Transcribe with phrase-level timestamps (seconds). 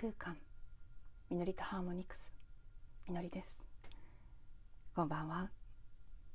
[0.00, 0.36] 空間。
[1.28, 2.32] みのりとハーモニクス。
[3.08, 3.58] みのりです。
[4.94, 5.50] こんばんは。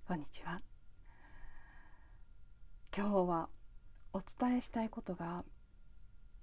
[0.05, 0.59] こんにちは。
[2.93, 3.47] 今日は
[4.11, 5.45] お伝えしたいことが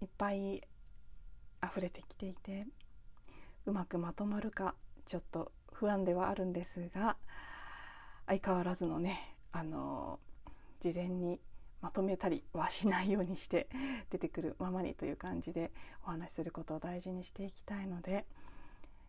[0.01, 0.63] いっぱい
[1.63, 2.67] 溢れてきていて
[3.67, 7.19] うまくまとまるかちょっと不安ではあるんですが
[8.27, 10.21] 相変わらずのねあの
[10.81, 11.39] 事前に
[11.81, 13.69] まとめたりはしないようにして
[14.11, 15.71] 出てくるままにという感じで
[16.05, 18.27] お話しすることを大事にしていきたいので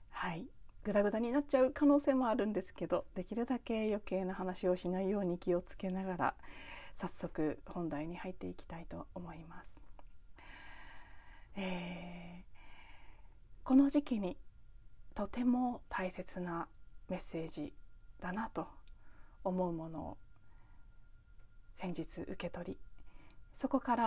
[0.10, 0.48] はい
[0.84, 6.36] グダグダになっちゃう可能性もあるんですけどできるだけ余計な話をしないように気をつけながら
[6.96, 9.82] 早速本題に入っていきたいと思います。
[11.56, 14.38] えー、この時期に
[15.14, 16.68] とても大切な
[17.10, 17.74] メッセージ
[18.20, 18.68] だなと
[19.44, 20.18] 思うものを
[21.78, 22.78] 先日受け取り
[23.56, 24.04] そこから、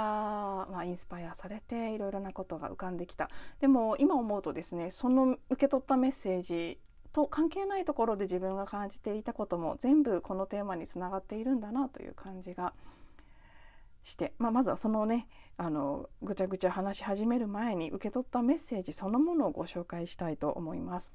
[0.71, 6.79] まあ、インスパイアされていろいろなことが浮かんできたでも今思うとですねその受け取ったメッセージ
[7.13, 12.75] と関係ないところで自分が感じていたことも全部このテーマにつながっているんだなという感じが
[14.03, 21.15] して、まあ、まずはそのねあのぐちゃぐちゃ話し始める前に受け取ったメッセージそのものをご紹介したいと思います。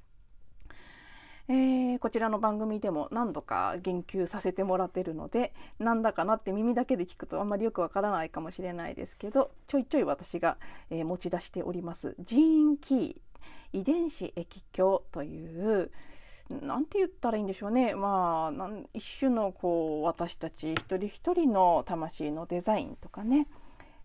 [1.52, 10.58] えー、こちらの番組でも何度か言及させてもらってるのでなんだかなって耳だけで聞くとあんまりよくわからないかもしれないですけどちょいちょい私が、
[10.92, 12.16] えー、持ち出しております。
[12.20, 13.16] ジーンキー
[13.74, 15.92] 遺伝子液鏡という
[16.50, 17.96] なんて言ったらいいんでしょうね。
[17.96, 23.48] まあ一種のこう私たち一人一人の魂のデザインとかね、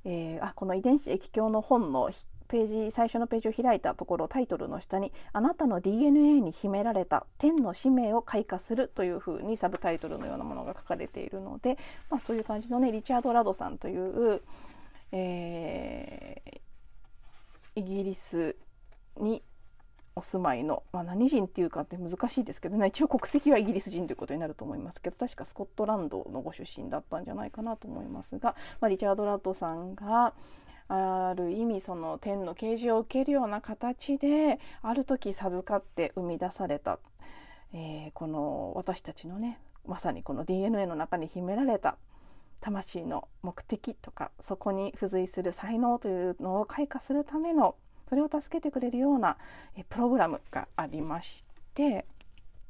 [0.05, 2.11] えー、あこの遺伝子液鏡の本の
[2.55, 11.77] ページ最初のページを開いたところタイトルの下に「あなたの DNA に秘められた天の使命を開花する」というふうにサブタイトルのようなものが書かれているので、
[12.11, 14.41] まあ、そういう感じのねリチャード・ラドさんという、
[15.11, 18.55] えー、イギリス
[19.17, 19.43] に
[20.15, 30.35] お住まいの、まあ、何人っていうかって難しいですけどね一応国籍はイギリス人ということになると思いますけど確かスコットランドのご出身だったんじゃないかなと思いますが、まあ、リチャード・ラドさんが
[30.89, 36.99] ある意味その天の啓示を受けるような形である時授かって生み出された、
[37.73, 41.97] えー、この私たちのねまさにこの DNA の中に秘められた
[42.61, 47.77] 魂の目的とかそこに付随する才能というのを開花するための
[48.09, 49.37] それを助けてくれるような
[49.89, 51.45] プログラムがありまし
[51.75, 52.07] て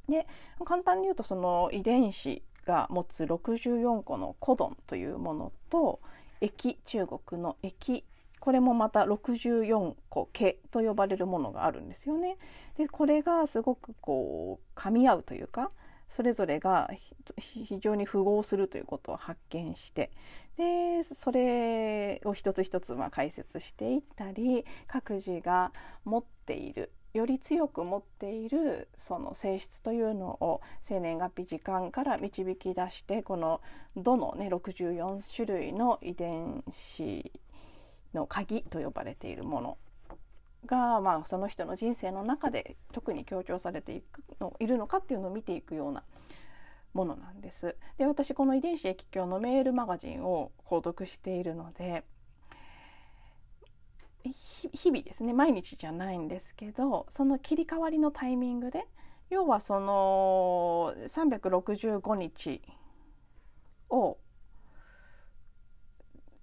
[0.08, 0.26] で
[0.64, 6.00] 簡単に言うとその遺伝子が持つ64個のコドンというものと
[6.44, 8.04] 液中国の液
[8.38, 12.36] これもまた64個毛と呼ばれるものがあるんですよね。
[12.76, 15.70] でこれがすごくこう噛み合うというか
[16.10, 16.90] それぞれが
[17.38, 20.10] 非常に符合するということを発見して
[20.56, 25.72] でそれを一つ一つま解説していったり各自が
[26.04, 33.60] 持っているより強く持っているその性質というのを生年月日時間から導き出してこの
[33.96, 37.32] どの、ね、64種類の遺伝子
[38.12, 39.78] の鍵と呼ばれているもの
[40.66, 46.02] が、まあ、その人の人生の中で特に強調されていくのいるのかっていうのを見ていくような
[46.94, 47.76] ものなんです。
[47.98, 52.04] で私この遺伝子液鏡のメールマガジンを購読しているので
[54.24, 58.86] 日々ですね毎日じゃないんですけどその切り替わりのタイミングで
[59.30, 62.62] 要はその365日
[63.90, 64.18] を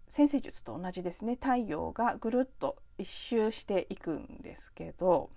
[0.09, 5.29] 先生術と同じですね太陽がぐるっと一周していくんですけど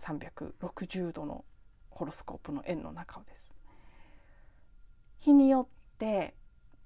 [0.00, 1.44] 360度の
[1.90, 3.52] ホロスコープの円の中をです。
[5.18, 6.34] 日によって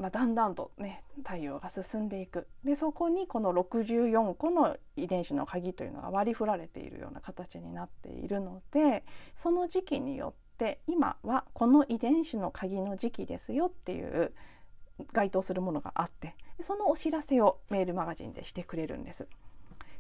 [0.03, 9.05] まあ、だんだんとね太陽が進んでいくでそこにこの64個の遺伝子の鍵というのが割り振られているような形になっているので
[9.37, 14.33] その時期によって今はこの遺伝子の鍵の時期ですよっていう
[15.13, 16.35] 該当するものがあって
[16.67, 19.29] そのお知らせをメールマガジンでしてくれるんです。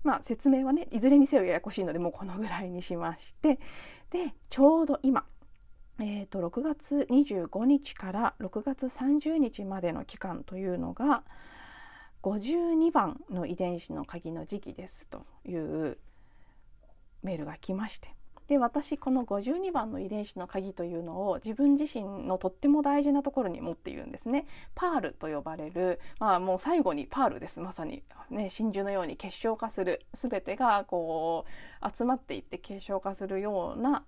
[0.03, 3.61] まあ、説明はねいずれにせよややこしいのでもうこのぐらいにしまして
[4.11, 5.25] でちょうど今
[6.01, 11.23] えーと、6月25日から6月30日までの期間というのが
[12.23, 15.99] 52番の遺伝子の鍵の時期ですという
[17.23, 18.15] メールが来まして。
[18.49, 24.47] で私この52番の遺伝子の鍵というのを自分自身のとっても大事なところに持っているんですね。
[24.75, 27.61] パールと呼ばれる、まあ、もう最後にパールです。
[27.61, 30.05] まさに、ね、真珠のように結晶化する。
[30.15, 31.47] 全てがこ
[31.83, 34.05] う集まっていって結晶化するような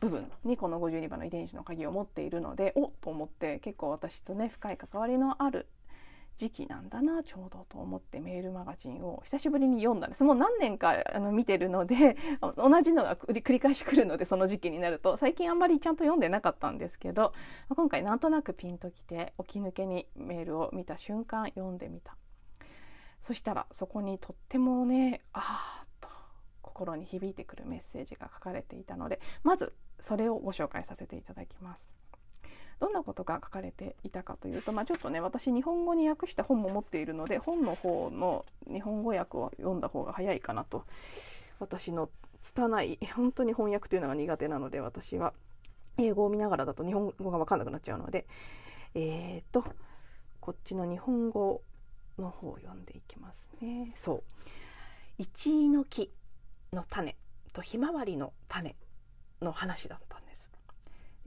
[0.00, 5.66] 部分にこの52番の遺伝子の鍵を持っているのでおっと思って結構私とね深い関わりのある
[6.38, 10.22] 時期なんだなちょうどと思ってメールマガジンを久しぶりに読んだんです。
[10.24, 12.16] もう何年かあの見てるので
[12.56, 17.32] 同じのが繰り返し来るのでその時期になると最近あんまりちゃんと読んでなかったんですけど
[17.74, 22.16] 今回なんとなくピンときて起き抜けにメールを見た瞬間読んでみた。
[23.22, 25.75] そしたらそこにとってもねああ
[26.76, 31.90] 心に響いてくるメッセージが書かれていたのでまずそれをご紹介させていただきます。
[32.78, 40.84] どんなことが書かれていたかというと、まあ、ちょっとね私日本語に訳した本も持っているので本の方の日本語訳を読んだ方が早いかなと
[41.58, 42.10] 私の
[42.42, 45.32] 拙い本当に翻訳というのが苦手なので私は
[45.96, 48.26] 英語を見ながらだと日本語が分かんなくなっちゃうので
[48.94, 49.64] えー、と
[50.40, 51.62] こっちの日本語
[52.18, 53.92] の方を読んでいきますね。
[53.94, 54.22] そう
[55.18, 56.10] 一位の木
[56.72, 57.16] の種
[57.52, 58.76] とひまわりの種
[59.40, 60.26] の話だったんで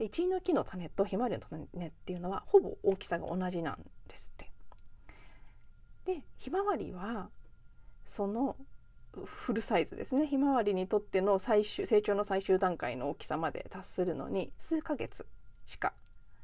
[0.04, 1.42] イチイの木の種とひまわりの
[1.72, 3.78] 種っていうのはほぼ大きさが同じなん
[4.08, 4.50] ですって。
[6.06, 7.28] でひまわりは
[8.06, 8.56] その
[9.24, 10.26] フルサイズですね。
[10.26, 15.26] ひまわりにとっての最終成長の最終段階の大きさまで達するのに数ヶ月
[15.66, 15.92] しか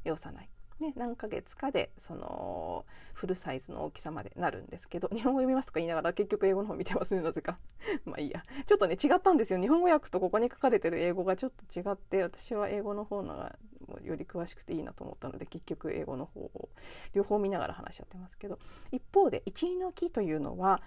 [0.04, 0.50] 要さない。
[0.80, 2.84] ね、何ヶ月かでその
[3.14, 7.58] フルサイズの大きさまでなるんですけど日本語読みますとか言いながら結局英語の方見てますねなぜか。
[8.04, 8.42] まあいいや。
[8.66, 9.58] ちょっとね違ったんですよ。
[9.58, 13.56] 日本語訳とここに書かれてる英語がちょっと違って私は英語の方のが
[14.02, 16.68] より詳しくていいなと思ったので結局英語の方を
[17.14, 18.58] 両方見ながら話し合ってますけど
[18.92, 20.82] 一方で一位の木というのは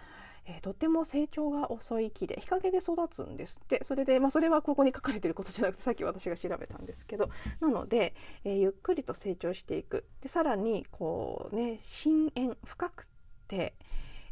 [0.46, 3.84] えー、とても成長が遅い木で日陰で育つんですって。
[3.84, 7.30] それで、まあ、それはここに書かれてることじゃなくてさっき私が調べたんですけど。
[7.60, 10.06] なので、えー、ゆっくりと成長していく。
[10.22, 13.08] でさらにこうね深淵深く
[13.48, 13.76] て、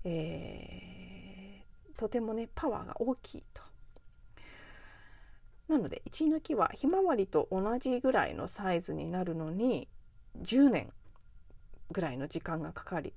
[0.03, 3.61] えー、とてもねパワーが大きいと。
[5.67, 9.89] なので一の木はひまわりと同じぐらいのサイズになるのに
[10.41, 10.93] 10年
[11.91, 13.13] ぐらいの時間がかかり。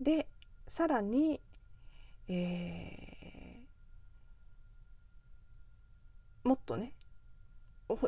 [0.00, 0.26] で
[0.72, 1.38] さらに、
[2.28, 6.94] えー、もっとね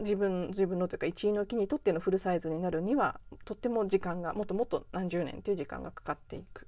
[0.01, 6.67] 自分自分のというか一位の木にとってのフルサイズになるにはとっても時間がもっともっと何十年という時間がかかっていく。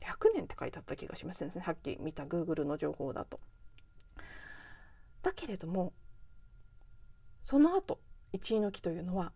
[0.00, 1.52] 100年って書いてあった気がしますね。
[1.62, 3.38] さっき見た Google の情報だと。
[5.22, 5.92] だけれども
[7.42, 8.00] その後
[8.32, 9.32] 一位の木というのは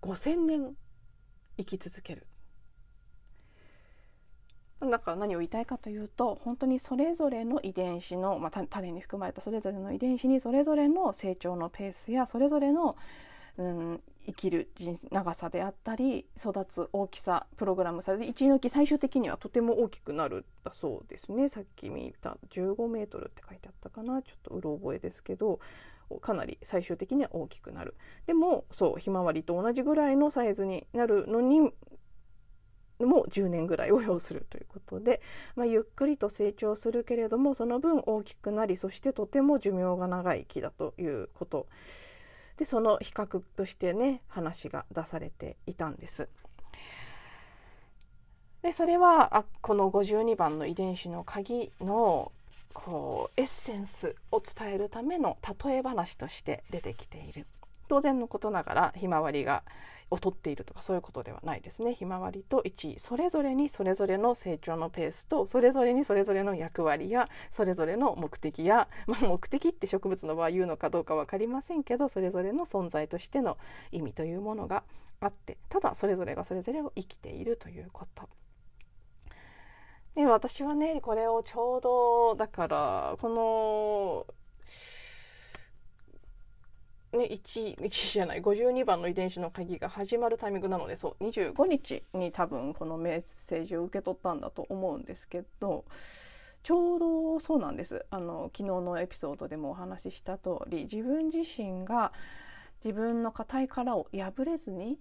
[0.00, 0.74] 5,000年
[1.58, 2.26] 生き続ける。
[4.80, 12.96] だから何を言いたいかというと本当にそれぞれの遺伝子の、まあ、種に含まれたそれぞれの遺伝子にそれぞれの成長のペースやそれぞれの、
[13.56, 14.70] うん、生きる
[15.10, 21.48] 長さであったり育つ大きさプログラムされて一の木最終的にはとても大きくなるだそうですね。
[21.48, 24.22] さっき見た15メートルって書いてあったかな。
[24.22, 25.60] ちょっとうろ覚えですけど
[26.20, 27.96] かなり最終的には大きくなる。
[28.26, 31.70] でもそうひまわりと同じぐらいのサイズになるのに
[33.00, 35.20] も10年ぐらいを要するということで、
[35.56, 41.66] まあ、ゆっくりと成長するけれどもその分大きくなりそしてとても寿命が長い木だということ
[42.56, 46.28] でその比較としてね話が出されていたんです。
[48.62, 52.32] でそれはあこの52番の遺伝子の鍵の
[52.72, 57.46] こうエッセンスを伝えるための例え話として出てきている
[57.88, 59.62] 当然のことながらひまわりが
[60.10, 73.58] を取っているとかそういうことではないですねひまわりと1位それぞれにそれぞれの成長のペースとそれぞれにそれぞれの役割やそれぞれの目的や、 まあ、目的って植物の場合言うのかどうか分かりませんけどそれぞれの存在としての
[73.92, 74.84] 意味というものが
[75.20, 78.28] あってただそれぞれがそれぞれを生きているということ。
[80.14, 84.26] で私はねこれをちょうどだからこの
[87.16, 95.84] ね、1, 1じゃない52番の遺伝子の鍵が始まるタイミングなのでそう25日に多分このメッセージを受け取ったんだと思うんですけど
[96.64, 98.06] ちょうどそうなんです。
[98.10, 102.12] あの昨日のエピソードでもお話しした通り自分自身が
[102.82, 104.98] 自分の硬い殻を破れずに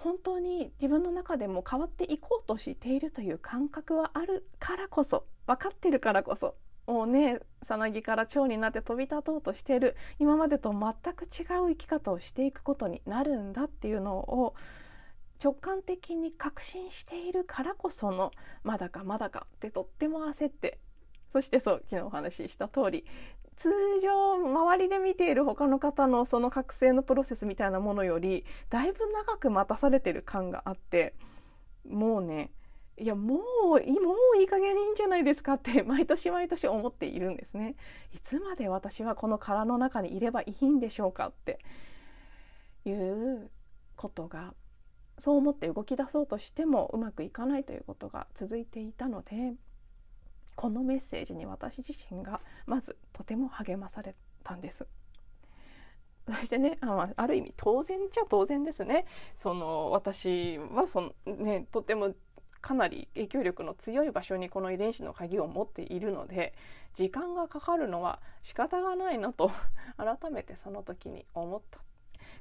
[0.00, 6.54] 本当に自分の中でも変わっていこうとしているという感覚はあるからこそ分かってるからこそ
[6.86, 9.96] もうねさなぎから蝶になって飛び立とうとしている。
[10.18, 14.54] 今までと全く違う生き方をしていくことになるんだっていうのを
[15.42, 18.30] 直感的に確信しているからこその
[18.62, 20.78] まだかまだかってとっても焦って
[21.32, 23.04] そしてそう昨日お話しした通り
[23.56, 23.68] 通
[24.02, 31.14] 常周りで見ている他の方のその覚醒のプロセスみたいなものよりだいぶ長く待たされてる感があって
[31.88, 32.50] もうね
[32.98, 33.36] いやも
[33.74, 37.76] ういもういい加減いいんじゃないですかって 毎年毎年思っているんですね。
[38.12, 41.58] いつまで私はこの殻の中にいればいいんでしょうかって
[42.86, 43.50] いう
[43.96, 44.54] ことが
[45.18, 49.54] そう思って動き出そうとしてもうまくいかないということが続いていたので
[50.54, 54.86] このメッセージに私自身がまずとても励まされたんです。
[56.26, 62.14] そしてねあある意味当然じゃ当然ですねその私はその、ね、とても
[62.66, 66.52] かなり影響力の強い場所にこの遺伝子の鍵を持っているので
[66.94, 69.52] 時間がかかるのは仕方がないなと
[69.96, 71.78] 改めてその時に思った。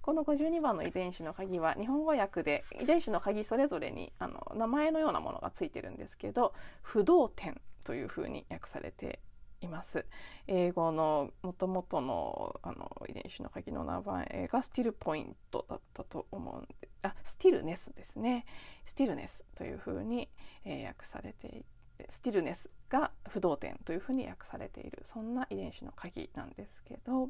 [0.01, 9.19] この52番の遺伝子の鍵は日本語訳で遺伝子の鍵それぞれにあの名前のようなものがついてるんですけど不動点というふうに訳されて
[9.61, 10.05] います。
[10.47, 18.45] 英語のもともとのあの遺伝子の鍵の名前が still point だったと思うんであ stillness ですね
[18.85, 20.29] stillness というふうに、
[20.65, 21.65] えー、訳されてい
[21.97, 27.29] て stillness が不動点というふうに訳されているそんな遺伝子の鍵なんですけど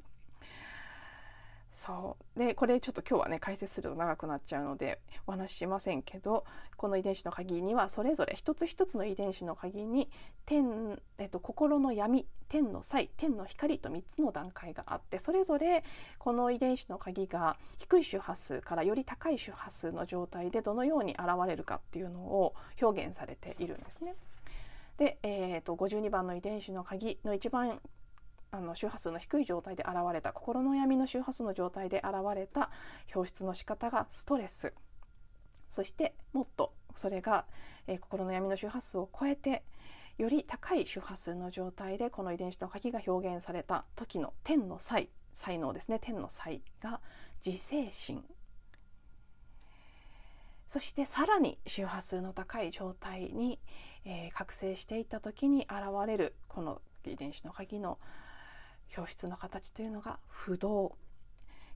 [1.76, 6.46] そうでこれちょっと今日はね解説すると長くなっちゃうのでお話ししませんけど
[6.78, 10.10] この遺伝子の鍵にはそれぞれ一つ一つの遺伝子の鍵に
[10.46, 15.84] 天、えっと、心の闇天の際天の光と3つの段階があってそれぞれ
[16.18, 24.16] この遺伝子の鍵が低い周波数からより高い周波数の状態でどのように現れるかっていうのを表現されているんですね。
[24.98, 27.82] で、えーと、と52番の遺伝子の鍵の一番
[28.56, 32.72] あの周波数の低い状態で現れた心の闇の周波数の状態で現れた
[33.14, 34.74] 表出の仕方がストレス。
[35.74, 37.46] そしてもっとそれが、
[37.88, 39.64] えー、心の闇の周波数を超えて
[40.18, 46.00] より高い周波数の状態でこの遺伝子の鍵が表現された時の天の才才能ですね。
[46.00, 47.02] 天の才が
[47.46, 48.24] 自制心。
[50.68, 53.60] そしてさらに周波数の高い状態に、
[54.06, 58.00] えー、覚醒していった時に現れるこの遺伝子の鍵の
[58.96, 60.96] 表出の形というのが不動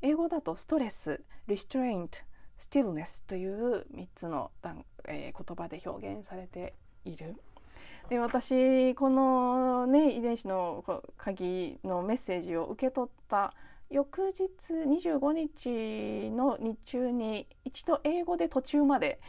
[0.01, 2.23] 英語だとストレス restraint
[2.59, 4.51] stillness という3つの、
[5.07, 6.73] えー、言葉で表現されて
[7.05, 7.35] いる。
[8.09, 10.83] で私このね遺伝子の
[11.17, 13.53] 鍵のメッセージを受け取った
[13.91, 19.19] 翌日25日の日中に一度英語で途中まで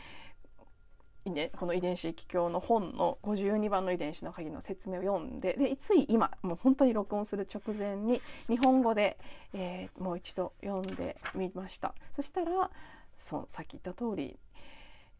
[1.59, 9.19] この遺伝子気境の本の52番の遺伝子の鍵の説明を読んででつい今もう本当に録音する直前に日本語で、
[9.53, 11.95] えー、もう一度読んでみました。
[12.17, 12.71] そしたら
[13.19, 14.39] そさっき言った通り、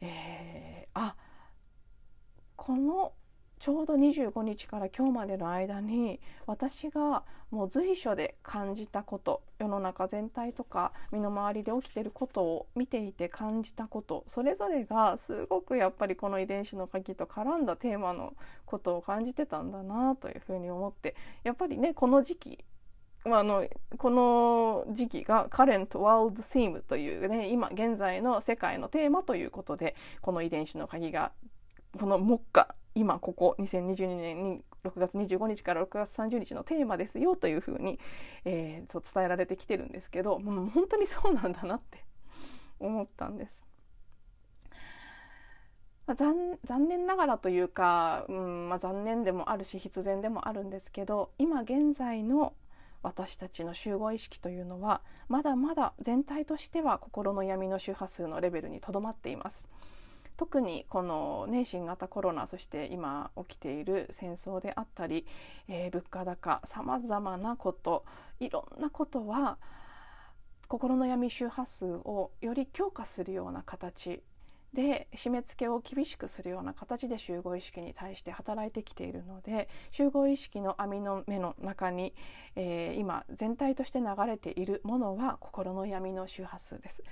[0.01, 1.17] えー、あ
[2.57, 3.13] この
[3.61, 18.33] ちょうど25日から今日までの間に私がもう随所で感じたこと世の中全体とか身の回りで起きてることを見ていて感じたことそれぞれがすごくやっぱりこの遺伝子の鍵と絡んだテーマの
[18.65, 21.15] ことを感じてたんだなというふうに思って
[21.45, 22.65] やっぱりねこの時期
[23.27, 31.33] まあ、あのこの時期が Current World Theme というね今現在の世界のテーマということでこの遺伝子の鍵が
[31.99, 37.99] この目下今ここ2022年に6月25日から6月30日のテーマですよというふうに、
[38.45, 42.05] えー、伝えられてきてるんですけどもう本当にそうなんだなって
[42.81, 43.61] 思ったんです。
[46.07, 52.55] まあ、残残念ながらというか、うんまあ、残念でもあるし必然でもあるんですけど今現在の
[53.03, 59.69] 私たちの集合意識というのはまだまだ全体としては心の闇の周波数のレベルにとどまっています。
[60.41, 65.27] 特にこの、ね、新型コロナそして今起きている戦争であったり、
[65.69, 68.07] えー、物価高さまざまなこと
[68.41, 69.59] いろんなことは
[70.67, 74.23] 心の闇周波数をより強化するような形
[74.73, 82.15] で締め付けを厳しくするような形で集合意識に対して働いてきているので集合意識の網の目の中に、
[82.57, 87.03] えー、今全体として流れているものは心の闇の周波数です。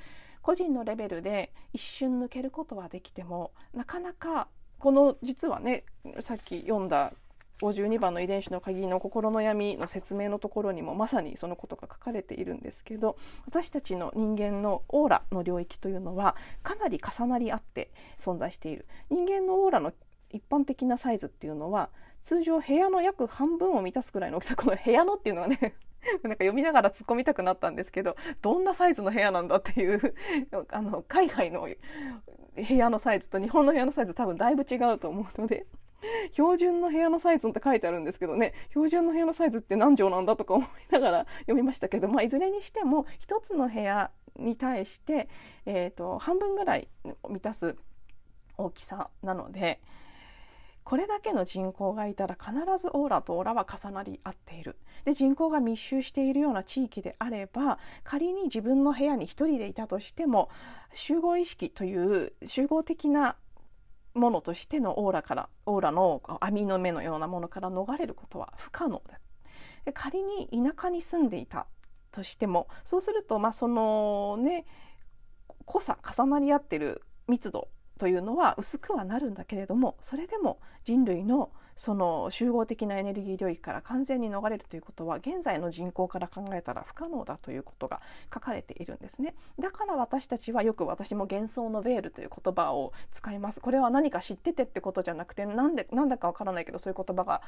[0.48, 5.84] 個人のレベルで一瞬抜けることはできてもなかなかこの実はね
[6.20, 7.12] さっき読んだ
[7.60, 18.86] 52番の遺伝子の鍵の心の闇の説明のところにもまさにそのことが書かれているんですけど私たちの人間のオーラの領域というのはかなり重なり合って存在している。
[19.10, 19.92] 人間のオーラの
[20.30, 21.90] 一般的なサイズっていうのは
[22.22, 25.74] 通常部屋の約半分を満たすくらいの大きさこの部屋のっていうのはね
[26.22, 30.14] なんか読みながら突っ込みたくなったんですけどどんなサイズの部屋なんだっていう
[30.70, 31.68] あの海外の
[32.56, 35.66] 部屋のサイズと日本の部屋のサイズ多分だいぶ違うと思うので
[36.32, 45.28] 標準の部屋のサイズって書いてあるんですけどね標準の部屋のサイズって何畳なんだとか思いながら 読みましたけど、まあ、いずれにしても1つの部屋に対して、
[45.66, 46.88] えーと、半分ぐらい
[47.28, 47.76] 満たす
[48.56, 49.80] 大きさなので。
[50.88, 54.78] これだけの人口がいたら必ずオーラとオーラは重なり合っている。
[55.04, 60.49] で人口が密集しているような地域であれば仮に自分の部屋に1人でいたとしても
[60.95, 63.37] 集合意識という集合的な
[64.14, 69.21] ものとしてのオーラからオーラの網の目のようなものから逃れることは不可能だ。
[69.85, 71.66] で仮に田舎に住んでいた
[72.12, 74.64] としてもそうするとまあそのね
[75.66, 88.02] 濃さ重なり合ってる密度というのは薄くはなるんだけれどもそれでも人類のその集合的なエネルギー領域から完全に逃れるということは現在の人口から考えたら不可能だということが
[88.34, 89.36] 書かれているんですね。
[89.60, 93.60] だから私たちはよく私も幻想のベールという言葉を使います。
[93.60, 97.42] これは何か知っててってことじゃなくてなんでなんだかわからないけどそういう言葉が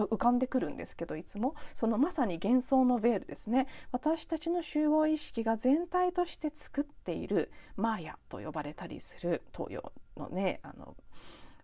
[0.00, 3.66] と浮かんでくるんですけどいつもそのまさに幻想のベールですね。
[3.92, 10.96] 私たちの集合意識が全体として作っているマーヤと呼ばれたりする東洋のねあの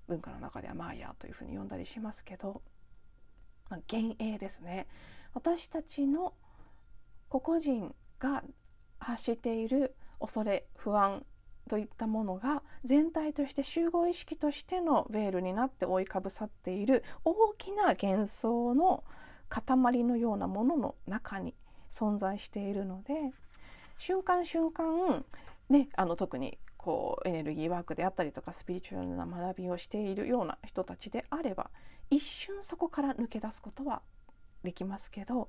[0.07, 2.63] 文化の中ではマーヤというふうに呼んだりしますけど、
[3.71, 4.87] まあ、幻影ですね。
[5.33, 6.35] 私たちの
[7.29, 8.43] 個々人が
[8.99, 11.25] 発している恐れ不安
[11.69, 19.05] といったものが全体として集合意識としてのベールになって覆いかぶさっている大きな幻想の
[19.49, 21.55] 塊のようなものの中に
[21.93, 23.15] 存在しているので
[23.99, 25.25] 瞬間瞬間
[25.69, 31.71] ねあの特にこうエネルギーワークであったりとかスピリチュアルな学びをしているような人たちであれば
[32.11, 34.03] 一瞬そこから抜け出すことは
[34.63, 35.49] できますけど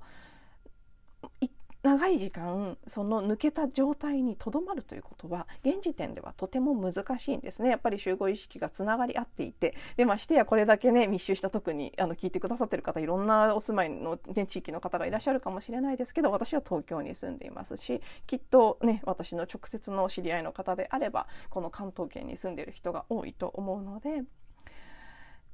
[1.84, 24.24] 長い時間その抜けた状態にとどまるということは現時点ではとても難しいんですねやっぱり集合意識がつながり合っていてでましてやこれだけね密集した特にあの聞いてくださってる方いろんなお住まいの、ね、地域の方がいらっしゃるかもしれないですけど私は東京に住んでいますしきっとね私の直接の知り合いの方であればこの関東圏に住んでいる人が多いと思うので。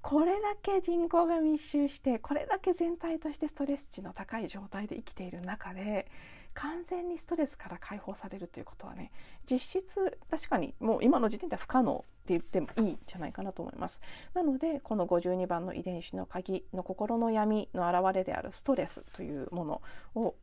[0.03, 6.07] これだけ人口が密集してこれだけ全体としてストレス値の高い状態で生きている中で
[6.53, 9.11] 完全にストレスから解放されるということはね
[9.49, 14.01] 実質確かにもう今の時点では不可能って言ってもいいんじゃないかなと思います。
[14.33, 19.81] なのでこの52番の遺伝子の鍵の心の闇の表れであるストレスというもの
[20.15, 20.35] を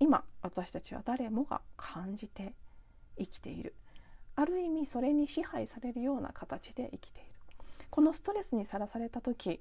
[0.00, 2.54] 今私たちは誰もが感じて
[3.18, 3.74] 生きている。
[4.36, 7.31] ある意味それに支配されるような形で生きている。
[7.92, 9.60] このストレスにさらされた時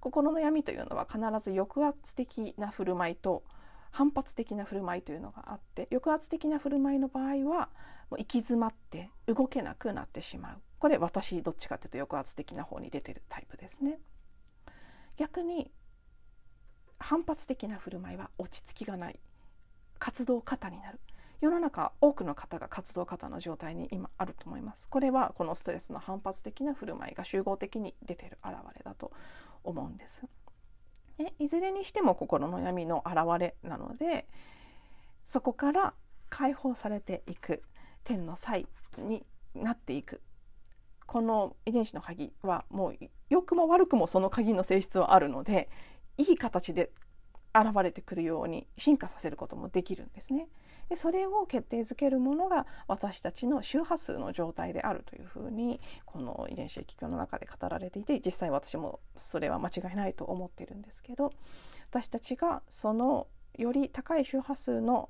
[0.00, 3.44] 心の闇というのは必ず抑圧的な振る舞いと
[3.90, 7.68] 反発的な振る舞いというのがあって抑圧的な振る舞いの場合は
[8.10, 10.56] もう行き詰まって動けなくなってしまう。
[10.78, 13.98] これ私どっちかというと抑圧的な方に出てるタイプですね。
[15.18, 15.70] 逆に
[16.98, 19.20] 反発的な振る舞いは落ち着きがない。
[19.98, 20.98] 活動過多になる。
[21.40, 24.88] 世の中多くの方が活動過多の状態に今あると思います。
[24.88, 29.12] これはこのストレスの反発的な振る舞いが集合的に出てる現れだと
[29.64, 30.22] 思うんです。
[31.18, 34.26] えいずれにしても心の闇の現れなので
[35.24, 35.94] そこから
[36.28, 37.62] 解放されていく
[38.04, 38.66] 天の際
[38.98, 40.20] になっていく。
[41.06, 42.96] この遺伝子の鍵はもう
[43.30, 45.68] 良くも悪くもその鍵の性質はあるので
[46.18, 46.90] いい形で
[47.54, 50.48] 現れてくるように進化させることもできるんですね。
[50.88, 61.32] でそれを決定づけるものが私たちの周波数の状態であるというふうにこの遺伝子液鏡の中で語られていて実際私もそれは間違いないと思っているんですけど
[61.90, 65.08] 私たちがそのより高い周波数の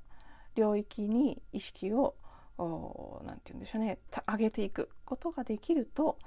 [0.55, 2.15] 領域に意識を
[2.57, 6.17] 何て言うんでしょうね上げていくことができると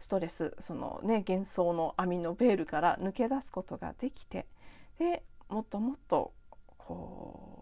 [0.00, 4.46] ストレスそのね幻想の網のベールから抜け出すことができて
[4.98, 6.32] でもっともっと
[6.76, 7.57] こう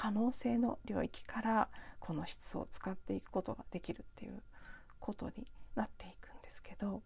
[0.00, 4.44] 可能性の領域からこの質を使っていくことができるっていう
[5.00, 7.02] ことになっていくんですけど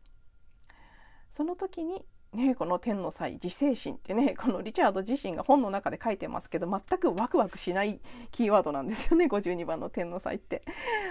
[1.33, 10.63] その時にね、この天の際自制心ってね このリチャード自身が本の中で書いてますけど全くワクワクしないキーワードなんですよね52番の天の際って。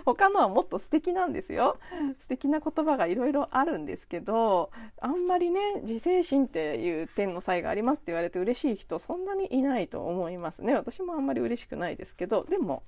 [0.04, 1.78] 他のはもっと素敵なんですよ。
[2.20, 10.74] 素敵な言葉がいろいろあるんですけどあんまりね自制心っていう天の際がありますって言われて嬉しい人そんなにいないと思いますね。
[10.74, 12.82] 私もあんまり嬉しくないですけどでも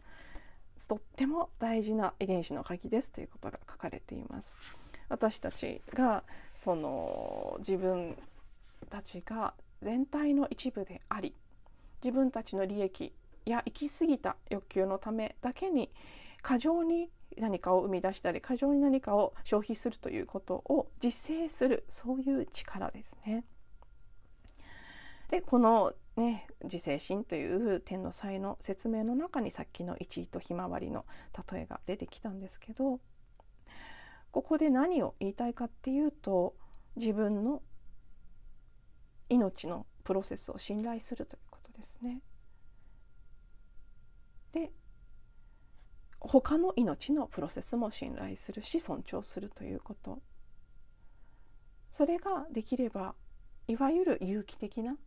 [0.88, 4.83] とっても大事な遺伝子の鍵ですということが書かれています。
[5.13, 6.23] 私たちが
[6.56, 8.17] その自分
[8.89, 11.36] たちが全体の一部であり
[12.04, 13.13] 自分たちの利益
[13.45, 15.91] や行き過ぎた欲求のためだけに
[16.41, 23.43] 過剰に何かを生み出したり過剰に何かを消費するということを実践するそういう力ですね。
[25.30, 31.06] でこのね自制心という天の才の説明の中にさっきの一位とひまわりの
[31.52, 32.99] 例えが出てきたんですけど
[34.34, 36.56] ここで何を言いたいかっていうと
[36.96, 37.62] 自分の
[39.30, 42.19] 命のプロセスを信頼するということですね。
[44.52, 44.72] で
[46.19, 50.19] 他の命のプロセスも信頼するし尊重するということ
[51.91, 53.13] それができれば
[53.67, 54.98] いわゆる有機的な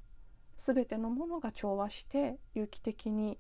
[0.59, 3.39] 全てのものが調和して有機的に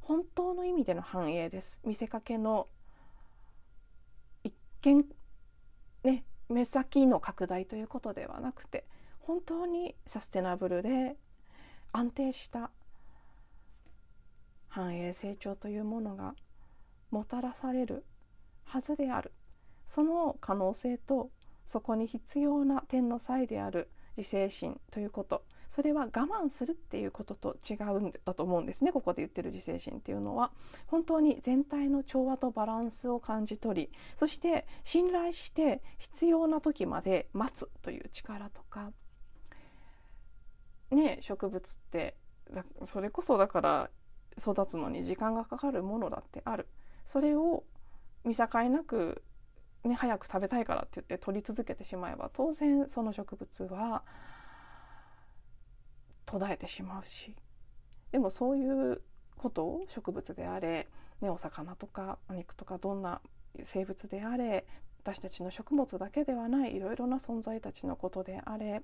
[0.00, 2.66] 本当の意味での繁栄です見せかけの
[6.02, 8.84] ね目先の拡大ということではなくて
[9.20, 11.16] 本当にサステナブルで
[11.92, 12.70] 安定した
[14.68, 16.34] 繁栄成長というものが
[17.10, 18.04] もたらされる
[18.64, 19.32] はずである。
[19.86, 21.30] その可能性と
[21.66, 25.44] そこに必要な点の際である自制心ということ。
[25.74, 28.92] それは我慢するっていうことと違うんだと思うんですね。
[28.92, 30.52] ここで言ってる自制心っていうのは。
[30.86, 38.92] 本当に全体の調和とバランスを感じ取りそして信頼して必要な時まで待つという力とか。
[40.90, 42.14] ね植物って
[42.84, 43.90] それこそだから
[44.38, 46.68] 育つのに時間がかかるものだってある。
[47.12, 47.64] それを
[48.24, 49.22] 見境なく、
[49.82, 54.04] ね、早く食べたいからって言って取り続けてしまえば当然その植物は
[56.26, 57.34] 途絶えてしまうし
[58.12, 59.02] でもそういう
[59.36, 60.88] ことを植物であれ、
[61.20, 63.20] ね、お魚とかお肉とかどんな
[63.64, 64.66] 生物であれ
[65.02, 68.82] 私たちの食物だけではないいろいろな存在たちのことであれ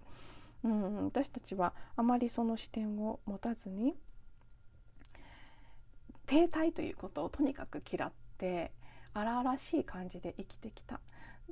[0.62, 3.94] うん、私たちはあまりその視点を持たずに
[6.26, 8.72] 停滞ということをとにかく嫌って
[9.14, 11.00] 荒々しい感じで生きてきた。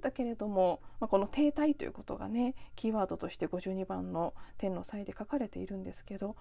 [0.01, 6.37] だけれども、まあ、この停滞ということがねキーワードとして52番の天の際で書かれているんですけど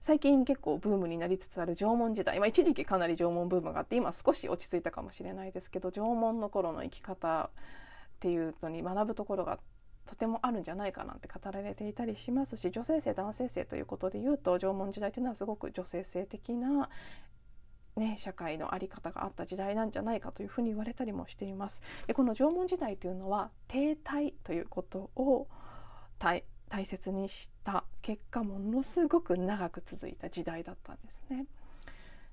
[0.00, 9.58] 最近結構ブームになりつつある縄文時代、まあ、一時期かなり縄文ブームがあって今少し落ち着いたかもしれないですけど縄文の頃の生き方っていうのに学ぶところが
[10.06, 16.88] とてもあるんじゃないかなんて語られていたりしますし女性性男性性ということで言うと縄文時代というのはすごく女性性的な、
[18.00, 21.82] ね、社会の在り方があった時代なんじゃないかというふうに言われたりもしています。
[22.06, 25.46] でこの縄文時代というのは停滞ということを
[26.18, 26.42] 大
[26.84, 31.46] 切にした結果ものすごく長く続いた時代だったんですね。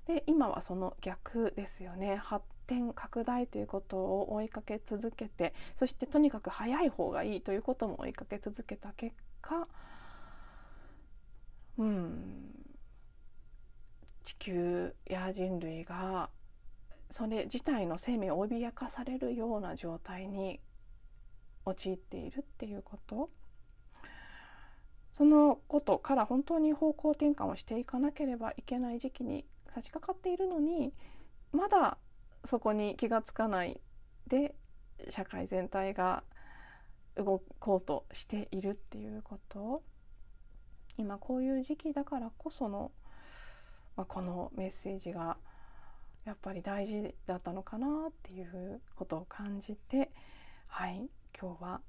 [0.06, 9.68] で今はその逆ですよね発展拡大ということを追いかけ続けてそしてとにかく早い方がいいということも追いかけ続けた結果
[11.76, 12.67] うん
[14.28, 16.28] 地球や人類が
[17.10, 20.60] それ自体の生命を脅かされるような状態に
[21.64, 23.30] 陥っているっていうこと。
[25.14, 30.92] そのことから本当に方向転換をしていかなければいけない時期に差し掛かっているのに
[31.50, 31.96] まだ
[32.44, 33.80] そこに気が付かない
[34.28, 34.54] で
[35.10, 36.22] 社会全体が
[37.16, 39.82] 動こうとしているっていうこと。
[40.98, 42.92] 今こういう時期だからこその、
[43.98, 45.36] まあ、このメッセージが
[46.24, 50.12] やっぱり大事だったのかなっていうことを感じて
[50.68, 51.80] はい今日は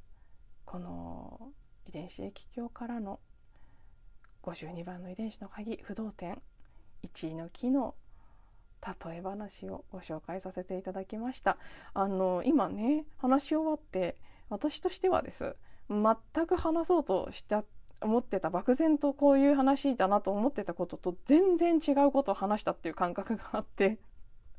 [0.65, 1.51] この
[1.87, 3.19] 遺伝子液鏡からの
[4.41, 6.41] 52番の遺伝子の鍵不動点
[7.03, 7.93] 1位の機能
[9.05, 11.57] 例え話をご紹介させていただきました。
[11.93, 14.15] あの今ね話し終わって
[14.49, 15.55] 私としてはです
[15.89, 17.63] 全く話そうとした
[18.01, 23.97] 思ってた漠然とこういう話だなと思ってたことと全然違うことを話したっていう感覚があって。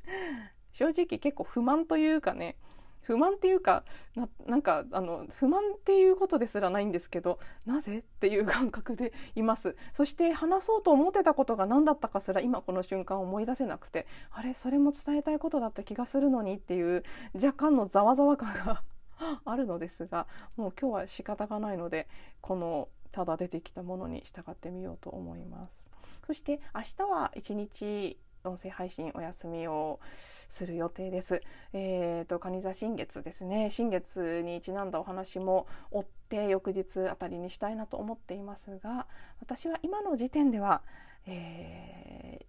[0.73, 2.57] 正直結構不満というかね
[3.03, 9.77] 不満っていうかななんかあの不満っていうことですらないんですけどなぜっていう感覚でいます。
[9.95, 18.83] そして話そうと思ってたことが何だったかすら今この瞬間思い出せなくてあれそれも伝えたいことだった気がするのにっていう若干のざわざわ感が
[19.45, 20.27] あるのですが
[20.57, 22.07] もう今日は仕方がないので
[22.41, 25.91] このただ出てきたものに従ってみようと思います
[26.27, 30.01] そして明日は一日音声配信お休みを
[30.49, 31.43] する予定です。
[31.73, 39.07] えーと、蟹座新月ですね新月にちなんだお話も追って翌日あたりにしたいなと思っていますが
[39.41, 40.83] 私は今の時点では、
[41.27, 42.45] えー、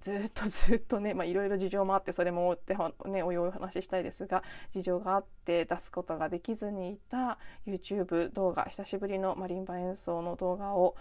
[0.00, 10.96] ずっとずっとね、いろいろ事情もあってそれもって、ね、おいおいお話ししたいですが事情があって出すことができずにいた YouTube 動画久しぶりのマリンバ演奏の動画を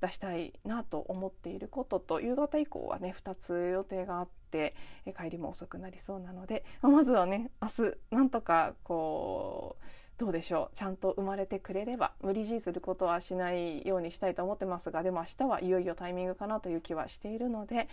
[0.00, 4.74] 出したいなと思っていることと夕方以降はね2つ予定があって
[5.16, 9.84] 帰りも遅くなりそうなので、ま、まずはね明日なんとかこう
[10.18, 10.76] どうでしょう？
[10.76, 17.88] ちゃんと生まれてくれれば無理強いすることはしないようにしたいと思ってますがでも明日はいよいよタイミングかなという気はしているので、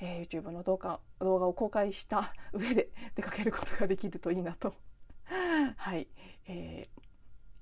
[0.00, 4.74] えー、YouTube の動画動画を公開した上で出かけることができるといいなと。
[5.76, 6.08] はい、
[6.48, 7.00] えー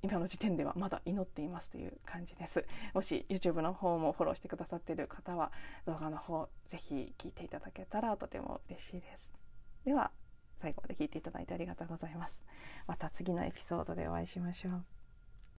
[0.01, 2.65] 今の時点ではまだ祈っていますという感じです。
[2.95, 5.51] もし YouTube の方もフォローしてくださっている方は
[5.87, 9.29] 動画の方ぜひ聞いていただけたらとても嬉しいです。
[9.85, 10.13] では
[10.61, 12.41] 最後まで聞いていただいてありがとうございます。
[12.87, 14.98] また次のエピソードでお会いしましょう。